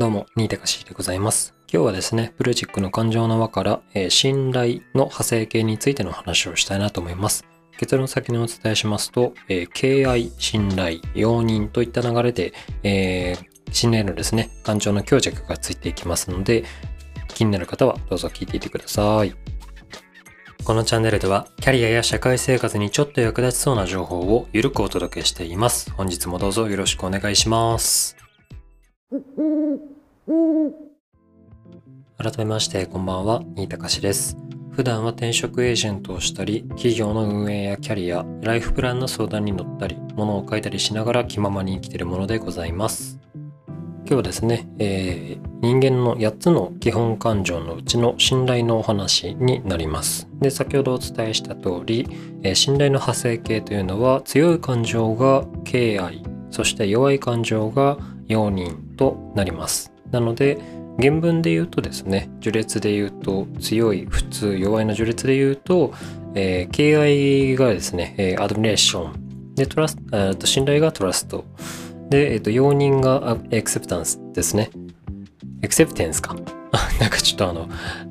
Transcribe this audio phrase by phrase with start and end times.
[0.00, 1.54] どうも、新高しでございます。
[1.70, 7.44] 今日はですね、プロジックの感情の輪から、えー信頼の派生形についての話をしたいなと思います。
[7.78, 16.64] 結論先にお伝えしますと、えー敬愛、信頼、容認といった流れで、えー信頼のですね、感情の強弱がついていきますので、
[17.28, 19.34] 気になる方はどうぞ聞いていてください。
[20.64, 25.92] このチャンネルでは、キャリアや社会生活にちょっと役立ちそうな情報をゆるくお届けしています。
[25.92, 28.19] 本日もどうぞよろしくお願いします。
[32.16, 34.36] 改めまして、こんばんは、新高しです。
[34.70, 43.18] 普段は転職エージェントをしたり、企業の運営やキャリア、ライフプランの相談に乗ったり、物を書いたりしながら気ままに生きているものでございます。
[43.34, 50.28] 今日はですね、えー人間の8つの基本感情のうちの信頼のお話になります。
[50.40, 52.06] で、先ほどお伝えした通り、
[52.44, 57.98] えー信頼の派生形というのは強い感情が敬愛、そして弱い感情が
[58.30, 59.92] 容認となります。
[60.10, 60.58] なので、
[60.98, 65.92] 原文で言うとですね、序列で言うと強い、普通、弱いの序列で言うと、
[66.34, 69.54] えー敬愛がですね、えーアドミレーション。
[69.54, 71.44] で、トラスえーと信頼がトラスト。
[72.08, 74.70] で、えっ、と、容認がエクセプタンスですね。
[75.62, 76.34] エクセプテンスか。
[77.00, 77.68] なんかちょっとあの、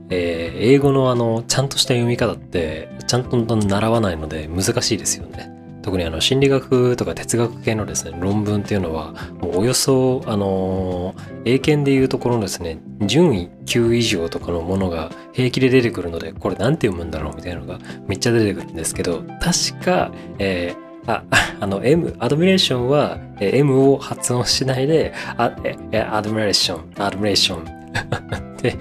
[0.10, 5.59] えー英語のあの、ちゃんとした読み方って、ちゃんと習わないので難しいですよね。
[5.90, 21.24] 特にあの、心理学とか哲学系のですね、論文っていうのは、もうおよそ、あの英検でいうところのですね、順位9以上とかのものが平気で出てくるので、これなんて読むんだろうみたいなのがめっちゃ出てくるんですけど、確か、えーあ、
[21.60, 25.46] あの M、アドミレーションは M を発音しないで、あ、
[26.12, 27.66] アドミレーション、アドミレーション。
[28.62, 28.76] で、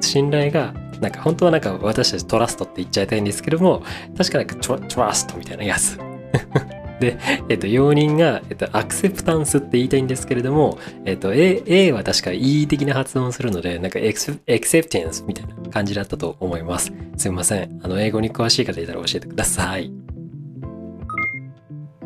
[0.00, 3.82] 信頼が、なんか本当はなんか私たちトラストって言っちゃいたいんですけども、
[4.16, 6.13] 確かなんかトラトラストみたいなやつ。
[7.00, 7.18] で、
[7.48, 16.92] えっと、容認が、えっと、アクセプタンスって言いたいんですけれども、えっと、A, A は確か E 的な発音をするので、なんかエクセエクセプテンスみたいな感じだったと思います。
[17.16, 17.80] すいません。
[17.82, 19.92] あの、英語に詳しい方いたら教えてください。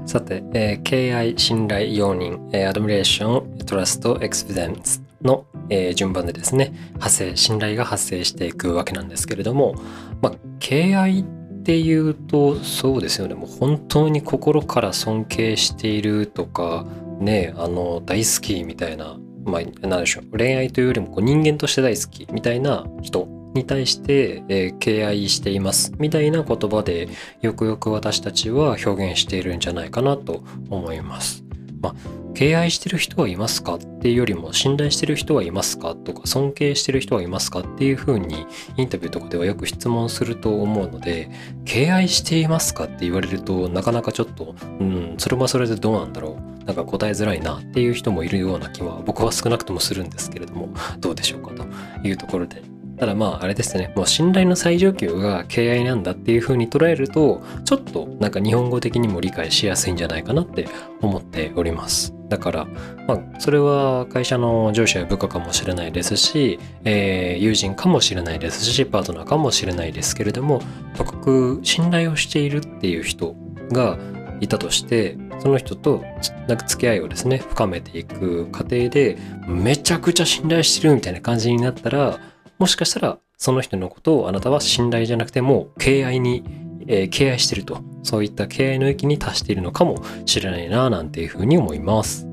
[0.06, 9.74] さて、えー敬愛、信頼、容認、えーアドミレーション、トラスト、エクスペデンスの、えー順番でですね、派生、信頼が発生していくわけなんですけれども、
[10.22, 11.24] まあ、敬愛っ
[11.68, 16.86] ていうと、そうですよね、もう本当に心から尊敬しているとか、
[17.20, 27.10] ね、あの、大好きみたいな、まあ、なんでしょう、恋愛というよりもこう人間として大好きみたいな人に対して、えー敬愛していますみたいな言葉で
[27.42, 31.44] よくよく私たちは表現しているんじゃないかなと思います。
[31.82, 31.94] まあ、
[32.34, 33.74] 敬愛してる人はいますか？
[33.74, 35.94] っていうよりも信頼してる人はいますか？
[35.96, 37.60] とか尊敬してる人はいますか？
[37.60, 38.46] っていうふうに
[38.76, 41.30] インタビューとかではよく質問すると思うので
[41.64, 46.64] 敬愛していますかって言われるとなかなかちょっとうんそれはそれでどうなんだろう？
[46.64, 50.68] なんか答えづらいなっていう人もいるような気は僕は少なくともするんですけれども
[50.98, 51.66] どうでしょうかと
[52.06, 52.62] いうところで。
[52.98, 53.92] ただまああれですね。
[53.94, 60.68] もう信頼の最上級が敬愛なんだっていう風に捉えるとちょっとなんか日本語的にも理解しやすいんじゃないかなって
[61.00, 62.12] 思っております。
[62.28, 62.64] だから
[63.06, 70.60] まあそれは会社の上司や部下かもしれないですし、えー友人かもしれないですしパートナーかもしれないですけれども
[70.96, 73.34] とかく信頼をしているっていう人
[73.70, 73.98] が
[74.40, 76.02] いたとしてその人と
[76.46, 79.16] なんか付き合いをですね深めていく過程で
[79.46, 82.18] めちゃくちゃ信頼してるみたいな感じになったら
[82.58, 86.44] もしかしたらその人のことをあなたは信頼じゃなくても敬愛に、
[86.86, 87.82] えー敬愛してると。
[88.08, 92.26] そういった敬愛の域に達しているのかもしれないななんていうふうに思います。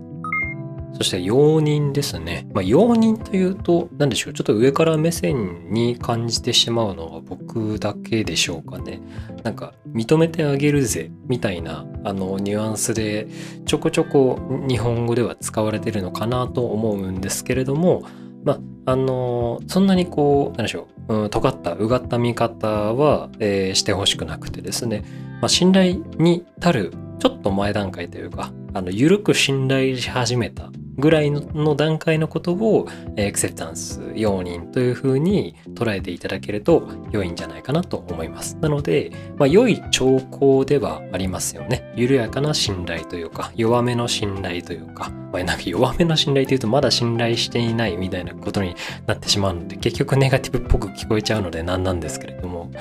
[0.93, 2.47] そして容認ですね。
[2.53, 9.01] まあ、容認というと何でしょうちょっと上から目線に感じてしまうのは僕だけでしょうかね。
[9.43, 13.27] なんか認めてあげるぜみたいなあのニュアンスで
[13.65, 18.03] ちょこちょこ日本語では使われてるのかなと思うんですけれども
[18.45, 18.59] まあ
[18.91, 25.03] あのそんなにこう何でしょう、うん、尖ったうがった見方は、えーしてほしくなくてですね、
[25.41, 38.57] まあ、信頼に足るちょっと前段階というかあの緩く信頼し始めたぐらいの段階のことをエクセプタンス容認というふうに捉えていただけると良いんじゃないかなと思います。
[38.61, 41.91] なので、まあ、良い兆候ではありますよね。
[41.95, 48.75] 緩やかな信頼というか弱めの信頼というか、まあ、なんか弱めの信頼というとまだ信頼していないみたいなことに
[49.07, 52.71] なってしまうので結局ネガティブっぽく聞こえちゃうので何なんですけれども、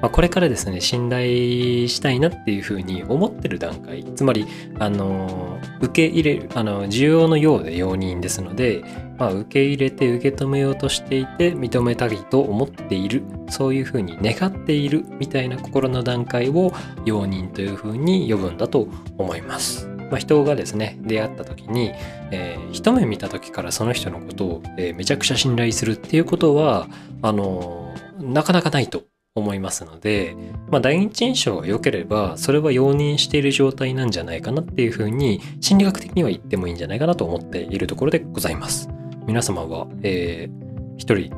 [0.00, 4.46] まあ、これからですね信頼したいなっていうふうに思ってる段階つまり
[4.78, 8.84] あの受け入れるあの需要のようで容認ですので、
[9.18, 16.72] まあ、受け入れて受け止めようとしていて認めたいと思っているそういうふうに願っているみたいな心の段階を
[17.04, 18.88] 容認というふうに呼ぶんだと
[19.18, 19.88] 思います。
[20.10, 21.92] まあ、人がですね出会った時に、
[22.30, 26.88] えー、一目見た時からその人のことを、えー、めちゃくちゃ信頼するっていうことは
[27.22, 29.04] あのなかなかないと
[29.36, 30.36] 思いますので、
[30.70, 38.88] まあ、第一印象が良ければそれは容認している状態なんじゃないかなっていうふうに心理学的には言ってもいいんじゃないかなと思っているところでございます。
[39.26, 41.34] 皆様は、えー、一人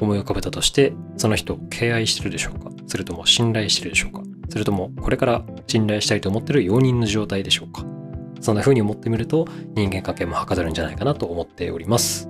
[0.00, 2.70] 思い浮かべたとしてその人を敬愛してるでしょうか？
[2.86, 4.22] それとも信頼してるでしょうか？
[4.48, 7.84] それともこれから信頼したいと思ってる容認の状態でしょうか？
[8.40, 12.28] そんな風に思ってみると人間関係もはかどるんじゃないかなと思っております。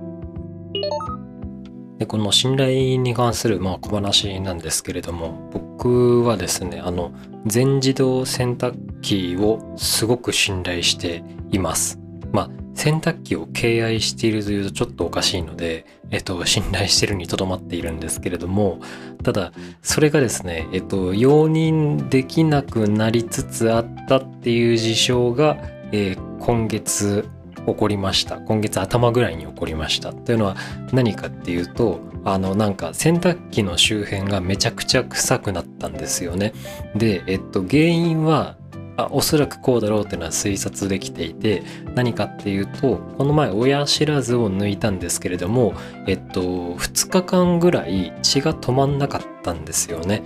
[1.99, 7.11] でこの信頼に関するまあ小話なんですけれども僕はですねあの
[7.45, 11.99] 全自動洗濯機をすごく信頼しています。
[12.31, 18.79] まあ洗濯機を敬愛しているというとちょっとおかしいので、えっと、信頼してるにとどまっているんですけれども、
[19.23, 25.57] ただ、それがですね、えっと、容認できなくなりつつあったっていう事象が、
[25.91, 27.27] えー、今月
[27.65, 28.37] 起こりました。
[28.37, 30.13] 今月頭ぐらいに起こりました。
[30.13, 30.55] というのは
[30.91, 36.53] 何かっていうと、あの、なんか洗濯機の周辺がめちゃくちゃ臭くなったんですよね。
[36.95, 38.57] で、えっと、原因は
[38.97, 41.63] あおそらくこうだろうっていうのは推察できていて
[41.95, 45.73] 何かっていうとこの前親知らずを抜いたんですけれども
[46.07, 46.41] えっと
[46.75, 50.21] 2日間ぐらい血が止まんなかったんですよね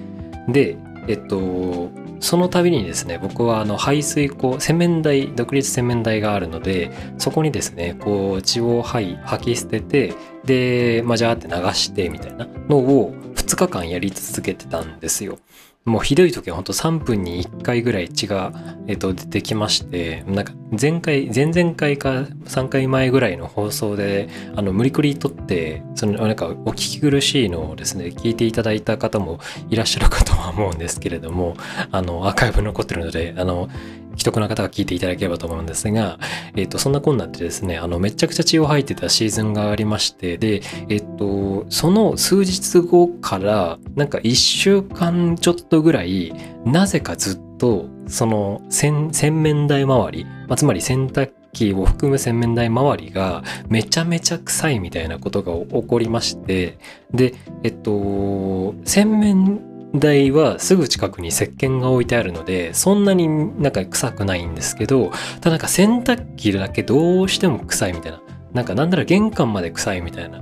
[0.50, 1.90] でえっと
[2.20, 10.14] その度にですね僕はあの排水口洗面台独立洗面台があるのでそこにですねこう血を吐き捨てて
[10.46, 15.40] で、まあ、ジャーって流してみたいなのを2日間やり続けてたんですよ。
[15.88, 18.52] もうひどい時はほんと3分に1回ぐらい血が、
[18.88, 22.10] えっと、出てきまして、なんか前回、前々回か
[22.46, 29.40] 3回前ぐらいの放送で、あの、無理くり撮って、そのなんかお聞き苦しいのをですね、聞いていただいた方も
[29.70, 31.56] いらっしゃるかとは思うんですけれども、
[31.90, 33.70] あの、アーカイブ残ってるので、あの、
[34.18, 36.20] 既得な方は聞いていただければと思うんですが、
[36.56, 46.34] えっ、と、そんなこんなでですね、あの、めちゃくちゃ血を吐いてたシーズンがありまして、で、えっ、と、その数日後から、なんか1週間ちょっとぐらい、
[46.66, 56.78] なぜかずっと、その洗、面台周り、まあ、つまり洗濯機を含む洗面台周りがめちゃめちゃ臭いみたいなことが起こりまして、
[57.14, 59.62] で、えっと、洗面
[59.96, 63.28] 台はすぐ近くに石鹸が置いてあるのでそんなに
[63.62, 65.12] なんか臭くないんですけど
[65.42, 68.22] ただなんか洗濯機だけどうしても臭いみたいな。
[68.54, 70.42] なんかなんなら玄関まで臭いみたいな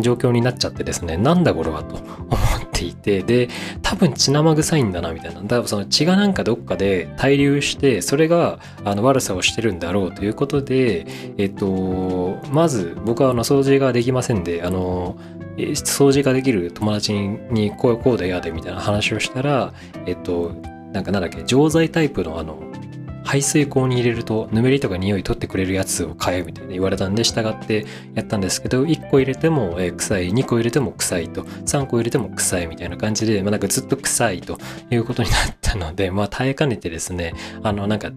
[0.00, 1.96] 状況になっちゃってですねなんだこれはと
[2.28, 3.48] 思っていてで
[3.82, 5.40] 多分血生臭いんだなみたいな。
[5.42, 11.06] 多分その血がなんかどっかで滞留してそれがあの悪さをしてるんだろうということで
[11.38, 15.16] えっとまず僕はあの掃除ができませんであの
[15.56, 19.72] 掃除ができる友達にこうこうで嫌でみたいな話をしたら
[20.06, 20.52] えっと
[20.92, 22.58] なんかなんだっけ錠剤タイプのあの
[23.26, 27.84] 排水口に入れるとぬめりとか匂い取ってくれるやつを買えみたいな言われたんで従って
[28.14, 30.30] やったんですけど1個入れても臭い。
[30.30, 31.42] 2個入れても臭いと。
[31.42, 34.58] 3個入れても臭いみたいな感じで、まあ、なんかずっと臭いと
[34.90, 37.34] いうことになったのでまあ耐えかねてですね
[37.64, 38.12] あのなんか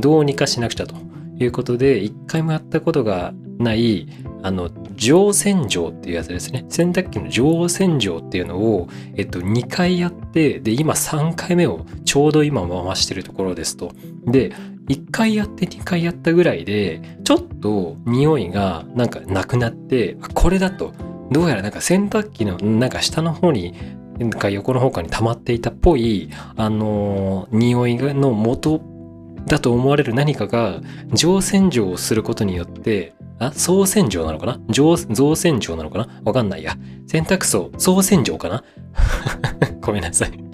[0.00, 0.94] どうにかしなくちゃと。
[1.38, 4.08] いうことで1回もやったことがない
[4.42, 6.64] あの上洗浄っていうやつですね。
[6.68, 13.92] 洗濯機の上洗浄っていうのを、えっと、2回やってで今3回目をちょうど今回してるところですと。
[14.24, 14.52] で
[14.88, 20.92] 1回やって2回やったぐらいでちょっと匂いがなんかなくなってこれだと。
[21.30, 23.74] どうやらなんか洗濯機のなんか下の方に
[24.18, 28.91] なんか横の方かに溜まっていたっぽいあのー、匂いの元っ
[29.46, 30.80] だと思われる何かが
[31.12, 34.60] 乗船場をすることによってあ総船場なのかな？
[34.68, 36.20] 上増洗浄なのかな？
[36.24, 36.76] わかんないや。
[37.08, 38.64] 洗濯槽、総船場かな？
[39.82, 40.51] ごめんなさい。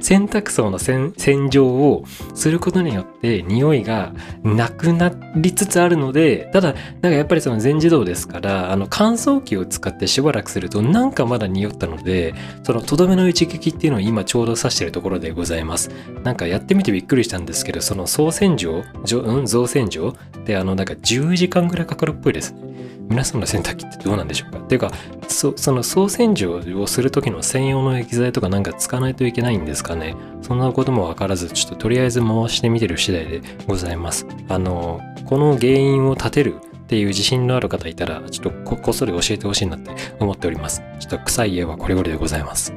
[0.00, 1.12] 洗濯槽の洗
[1.50, 2.04] 浄を
[2.34, 15.90] することによって匂いがなくなりつつあるのでただなんかやっぱりその全自動ですからあの乾燥機を使ってしばらくするとなんかまだ匂ったのでそのとどめの一撃っていうのを今ちょうど指してるところでございます。
[16.22, 22.70] なんかやってみてびっくりしたんですけどその総洗浄うん増洗浄ってあのなんか10時間ぐらいかかるっぽいですね。
[23.10, 24.58] 皆さんの洗濯機ってどうなんでしょうか？
[24.60, 24.92] っていうか
[25.28, 30.14] そその総洗浄をする時の専用の液剤とかなんか使わないといけないんですかね？
[30.42, 34.26] そんなこともわからずちょっととりあえず回してみてる次第でございます。
[34.48, 39.90] あのこの原因を立てるっていう自信のある方いたらちょっとこっそり教えてほしいなって
[40.20, 40.82] 思っております。
[41.00, 42.72] ちょっと臭い家はこれこれでございます。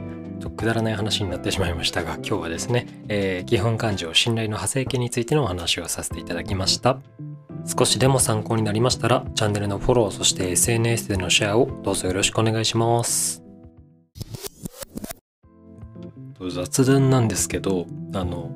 [0.58, 7.00] くだらない話になってしまいましたが今日はですね、えー、基本感情信頼の派生形についてのお話をさせていただきました。
[7.66, 13.44] 少しでも参考になりましたら、チャンネルのフォロー、そして SNS でのシェアをどうぞよろしくお願いします。
[16.52, 18.52] 雑談なんですけど、あの、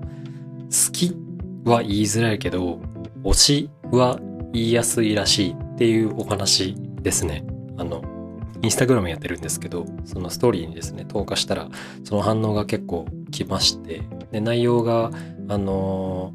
[0.70, 1.16] 好き
[1.64, 2.80] は言いづらいけど、
[3.24, 4.20] 推しは
[4.52, 7.46] 言いやすいらしいっていうお話ですね。
[7.78, 8.04] あの、
[8.62, 11.70] インスタグラムやってるんですけど、そのストーリーにですね、投下したら、
[12.04, 15.12] その反応が結構来まして、で、内容が、
[15.50, 16.34] あの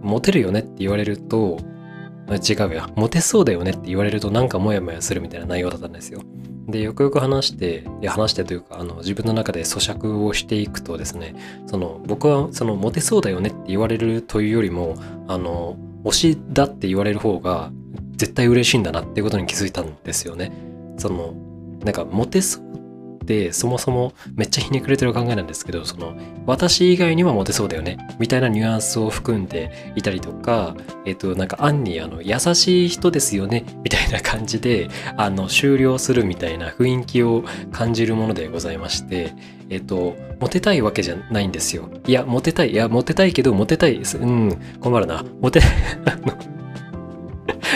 [0.00, 1.58] モテるよねって言われると、
[2.34, 6.20] 違うや、モテそうだよねって言われるとなんかモヤモヤするみたいな内容だったんですよ。
[6.68, 14.96] で、よくよく話して、いや話してというか、あの、自分の中で咀嚼をしていくとですね、その、僕は、その、モテそうだよねって言われるというよりも、
[15.28, 17.70] あの、推しだって言われる方が、
[18.16, 20.50] 絶対嬉しいんだなっていうことに気づいたんですよね。
[20.98, 21.34] その、
[21.84, 22.64] なんか、モテそう
[23.26, 26.16] ってそもそもめっちゃひねくれてる考えなんですけどその
[26.46, 39.34] 私以外にはモテそうだよねみたいなニュアンスを含んでいたりとかえっ、となんか暗にあの優しい人ですよねみたいな感じであの終了するみたいな雰囲気を感じるものでございまして
[39.68, 41.88] えっ、とモテたいわけじゃないんですよ。
[42.06, 45.24] いやモテたいいやモテたいけどモテたいうん困るな。
[45.40, 45.60] モテ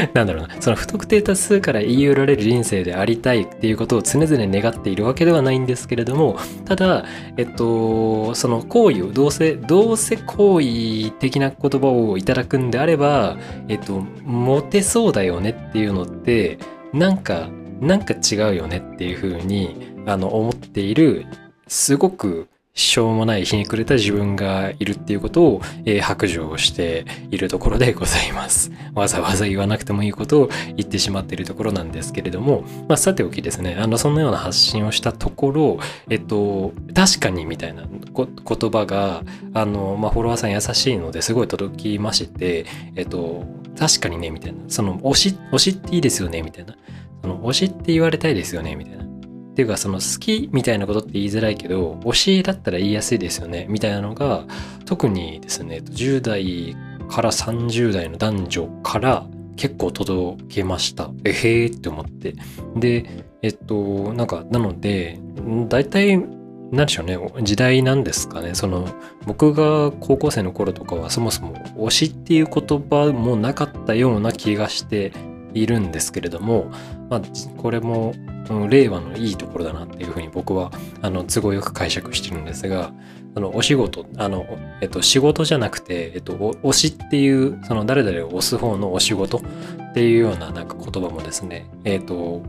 [0.14, 7.04] なんだろうな、その不特定多数から言い寄られる人生でありたいっていうことを常々願っているわけではないんですけれども、ただ、
[7.37, 13.37] えっと、その行為を、どうせ、どうせ行為的な言葉をいただくんであれば、
[13.69, 16.59] えっと、モテそうだよねっていうのって、
[16.92, 17.49] なんか、
[17.80, 19.76] なんか違うよねっていうふうに、
[20.07, 21.26] あの、思っている、
[21.66, 22.49] すごく
[22.81, 28.73] しょうもないひねくれた自分がいるっていうことを、えー、白状しているところでございます。
[28.95, 37.85] わざわざ言わなくてもいいことを言ってしまっているところなんですけれども、まあ、さておきですね、あの、そのような発信をしたところ、えっと、確かにみたいな
[38.15, 39.23] 言葉が、
[39.53, 43.45] あの、まあ、フォロワーさん優しいのですごい届きまして、えっと、
[43.79, 46.75] 確かにね、みたいな、その、推し、推しっていいですよね、みたいな。
[47.23, 49.10] その、推しって言われたいですよね、みたいな。
[49.50, 53.66] っていうかその好きみたいなことって言いづらいけど推しだったら言いやすいですよね。
[53.69, 54.45] みたいなのが
[54.85, 56.76] 特にですね10代
[57.09, 59.26] から30代の男女から
[59.57, 61.11] 結構届けました。
[61.25, 62.35] えへーって思って。
[62.76, 65.19] でえっとなんかなので
[65.69, 66.16] 大体
[66.73, 67.19] 何でしょうね。
[67.42, 68.54] 時代なんですかね。
[68.54, 68.88] その
[69.26, 75.12] 僕が高校生の頃とかはそもそも推しっていう言葉もなかったような気がして
[75.54, 76.71] いるんですけれども、
[77.09, 77.23] まあ、
[77.57, 78.14] これも
[78.69, 80.71] 令和のいいところだなっていうふうに僕は
[81.02, 82.92] あの都合よく解釈してるんですが
[83.37, 84.45] あのお仕事あの、
[84.80, 92.42] えっと、仕事じゃなくて、えっと、推しっていうその誰々を推す方のお仕事っていうようななんか言葉もですねえっと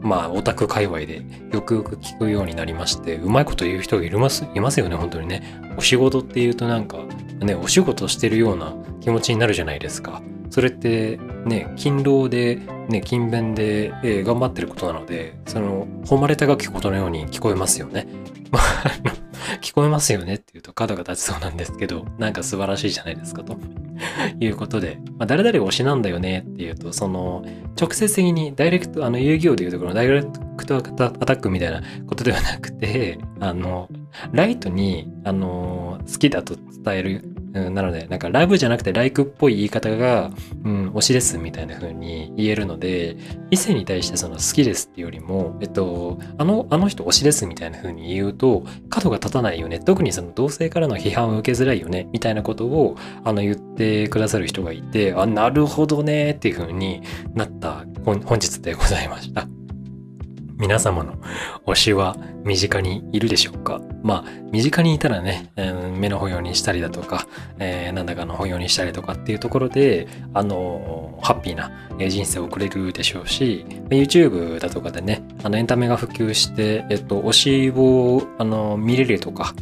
[0.00, 5.42] まあオタク界隈でよくよく聞くようになりましてうまいこと言う人がいますいますよね本当にね。
[5.76, 6.98] お仕事っていうとなんか
[7.40, 10.22] ねお仕事してるような気持ちになるじゃないですか。
[10.54, 18.06] それってね勤労でね勤勉で、えー、頑張ってることなのでその誉れ高きことのように聞こえますよね。
[18.52, 18.62] ま あ
[19.60, 23.58] 聞こえますよねっていうと角が立ちそうなんですけどなんか素晴らしいじゃないですかと
[24.38, 27.44] いうことで、まあ、誰々推しなんだよねっていうとその
[27.76, 30.22] 直接的にダイレクトあの遊戯王でいうところのダイレ
[30.56, 33.88] クトアタックみたいなことではなくてあの
[34.30, 40.30] ライトにあの好きだと伝えるうん、なので、なんかラブじゃなくてライクっぽい言い方が、
[40.64, 43.16] うん、推しですみたいな風に言えるので、
[43.50, 49.78] 異性に対してその好きですっていうよりも、えっと、あの、あの人推しですみたいな風に言うと、角が立たないよね。
[49.78, 52.08] 特にその同性からの批判を受けづらいよね。
[52.12, 57.02] みたいなことを、あの、言ってくださる人がいて、あ、なるほどねっていう風に
[57.34, 59.46] なった本日でございました。
[60.56, 61.14] 皆様の
[61.66, 63.80] 推しは身近にいるでしょうか？
[64.02, 67.26] まあ、身近にいたらね、えー、目の保養にしたりだとか、
[67.58, 79.54] えー、なんだかの保養にしたりとかっていうところで、あのー、ハッピーな人生を送れるでしょうし、YouTube だとかでね、あの、エンタメが普及して、えっと、推しを、あの、見れるとか、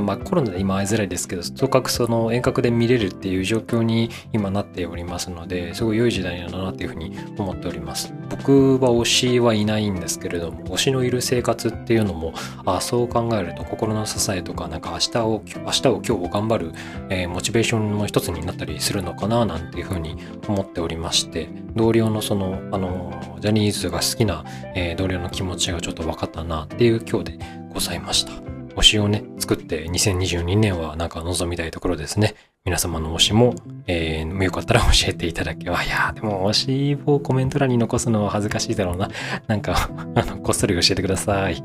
[0.00, 8.12] まあ、コロナで今会いづらいですけど、とかくその遠隔で見れるっていう状況に今なっておりますので、すごい良い時代なんだなっていうふうに思っております。
[8.28, 12.32] 僕は推しはいないんですけれども、推しのいる生活っていうのも、
[12.64, 16.72] あそう考えると心の支えとか、なんか明日を、明日を今日を頑張る、
[17.10, 20.16] えー、モチベーションの一つになったりするのかななんていうふうに
[20.48, 27.38] 思っておりまして、同僚のその、あの、ジャニーズが好きな、えー、同僚の気持ちがちょっと分かったなっていう今日で
[27.72, 28.55] ございました。
[28.76, 32.34] 推しをね、作って2022年はなんか望みたいところですね。
[32.64, 33.54] 皆様の推しも、
[33.86, 35.82] えー、よかったら教えていただけば。
[35.82, 39.10] いやでも推しをコメント欄に残すのは恥ずかしいだろうな。
[39.46, 41.62] なんか あの、こっそり教えてください。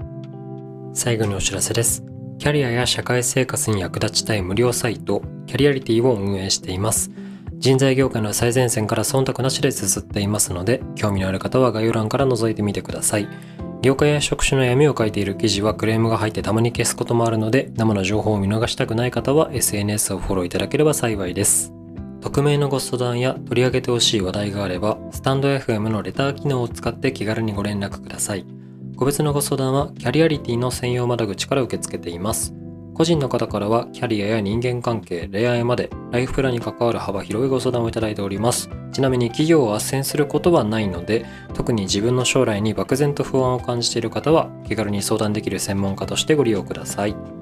[0.94, 2.04] 最後にお知らせです。
[2.40, 7.12] キャリアや社会生活に役立ちたい無料サイト、キャリアリティを運営しています。
[7.62, 13.28] 人材業界の最前線から忖度なしで綴っていますので、興味のある方は概要欄から覗いてみてください。
[13.82, 21.74] 業界や職種の闇を書いている記事はクレームが入ってたまに消すこともあるので、生の情報を見逃したくない方は SNS をフォローいただければ幸いです。
[22.22, 28.46] 匿名のご相談や取り上げてほしい話題があれば、スタンド FM のレター機能を使って気軽にご連絡ください。
[28.96, 32.54] 個別のご相談はキャリアリティの専用窓口から受け付けています。
[32.94, 38.70] 個人の方からはキャリアや人間関係、恋愛までライフプランに関わる幅広いご相談をいただいております。
[38.92, 47.41] ちなみに企業を斡旋することはないので、特に自分の将来に漠然と不安を感じている方は気軽に相談できる専門家としてご利用ください。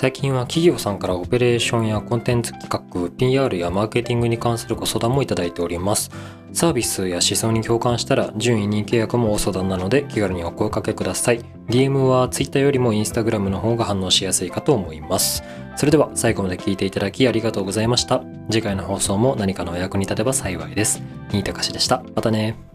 [0.00, 6.12] 最近は企業さんからオペレーションやコンテンツ企画、PR やマーケティングに関するご相談もいただいております。
[6.52, 11.40] サービスや思想に共感したら準委任契約もお相談なので気軽にお声かけください。
[11.68, 15.42] DM は Twitter よりも Instagram の方が反応しやすいかと思います。
[15.74, 18.22] それでは最後まで聞いていただきありがとうございました。
[18.48, 21.02] 次回の放送も何かのお役に立てば幸いです。
[21.32, 22.04] 新高しでした。
[22.14, 22.67] またね。